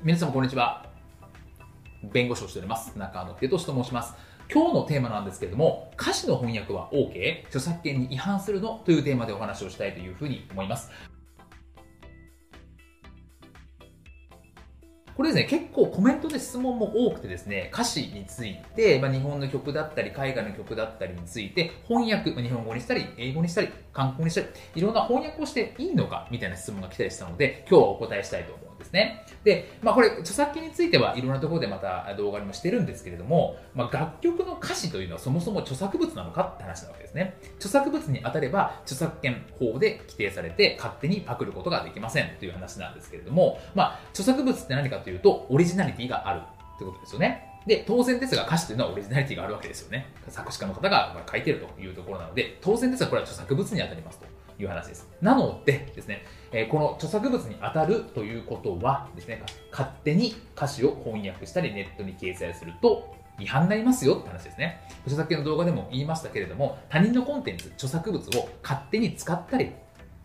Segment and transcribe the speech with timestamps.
[0.00, 0.86] 皆様こんにちは。
[2.04, 2.96] 弁護士をしております。
[2.96, 4.14] 中野秀俊と申します。
[4.48, 7.46] 今日のテーマなんですけれども、歌詞の翻訳は OK?
[7.46, 8.80] 著作権に違反するの？
[8.84, 10.92] というテーマでお話をしたいというふうに思います。
[15.18, 24.46] これですね、結構コメントで質問も多くてですね、歌詞について、まあ、日本の曲だったり、海外の曲だったりについて、翻訳、日本語にしたり、英語にしたり、韓国にしたり、
[24.76, 29.24] いろんな翻訳をしていいのか、みたいな質問が来たりしたので、今日はお答えしたいと思うんですね。
[29.42, 37.36] で、まあこれ、著作権についてはいろんなところでまた動画にもしてるんですけれども、まあ楽曲の歌詞というのはそもそも著作物なのかって話なわけですね。
[37.56, 46.40] 著作物に当たれば、著作権法で規定されて、勝手にパクることができませんという話なんですけれども、まあ著作物って何かというと、オリジナリティがある
[46.76, 47.60] ってことですよね。
[47.66, 50.06] で、当然ですが歌詞というのはオリジナリティがあるわけですよね。
[50.28, 54.26] 作詞家の方が書いてるというところなので、当然ですがこれは著作物に当たりますと
[54.62, 55.08] いう話です。
[55.20, 64.80] なのでですね、えこの著作物に当たるということはですね、勝手に歌詞を翻訳したりネットに掲載すると違反になりますよって話ですね。
[65.02, 69.72] 著作権の動画でも言いましたけれども、他人のコンテンツ、著作物を勝手に使ったり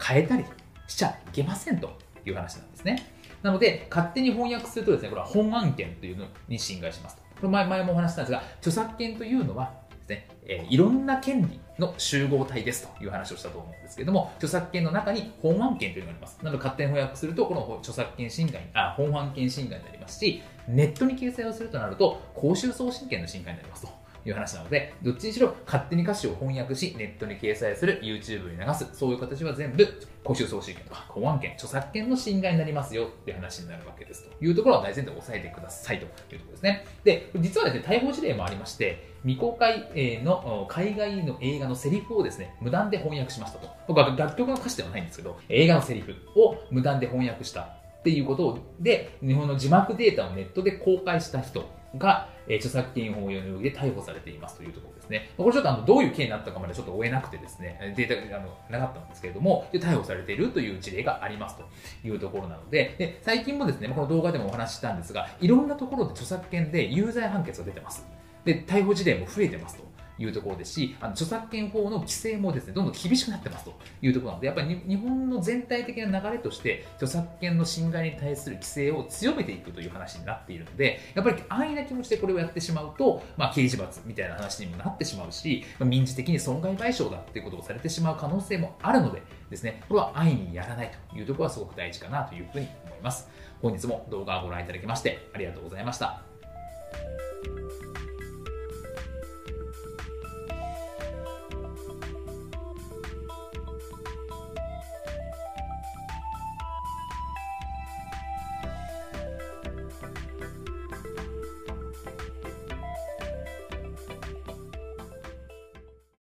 [0.01, 0.45] 変えたり
[0.87, 1.91] しちゃいけませんと
[2.25, 3.11] いう話なんですね。
[3.43, 7.17] なので、勝手に翻訳するとですね、これは本案件というのに侵害します。
[7.35, 16.39] これ前前もお話したんですが、著作権というのはですね、えー、いろんな権利の集合体ですという話をしたと思うんですけども、著作権の中に本案権というのがあります。
[16.41, 24.02] なので勝手に翻訳すると、この著作権侵害、あ、本案権侵害になりますし、ネットに掲載をするとなると、公衆送信権の侵害になりますと。
[24.25, 29.87] いう話なので、どっちにしろ勝手に歌詞を翻訳し、ネットに掲載する、YouTube に流す、そういう形は全部、
[30.23, 36.85] 公衆送信権とか、公安権、著作権の侵害になりますよって話になるわけですというところは大前提を押さえてくださいというところですね。
[37.03, 39.87] で、実はですね、逮捕事例もありまして、未公開
[40.23, 43.69] の海外の映画のセリフをですね、無断で翻訳しましたと。
[43.87, 55.29] 僕は楽曲の歌詞ではないんですけど、映画のセリフを無断で翻訳したっていうことで、日本の字幕データをネットで公開した人が、え、著作権法用の容疑で逮捕されていますというところですね。
[55.37, 61.63] これちょっとあのどういう経緯になったかまでちょっと追えなくてですね、データがなかったんですけれども、で逮捕されているという事例がありますと
[62.05, 68.05] いうところなので、で最近もですね、この動画でもお話ししたんですが、いろんなところで著作権で有罪判決が出てます。
[68.45, 69.92] で、逮捕事例も増えてますと。
[70.19, 93.29] いうところですし、あの著作権法の規制もですね、どんどん厳しくなってますというところなので、やっぱり日本の全体的な流れとして、著作権の侵害に対する規制を強めていくという話になっているので、やっぱり安易な気持ちでこれをやってしまうと、まあ、刑事罰みたいな話にもなってしまうし、まあ、民事的に損害賠償だっていうことをされてしまう可能性もあるのでですね、これは安易にやらないというところはすごく大事かなというふうに思います。
[93.61, 96.21] 本日も動画をご覧いただきましてありがとうございました。